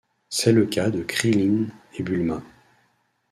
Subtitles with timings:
[0.29, 2.41] C'est le cas de Krilin et Bulma.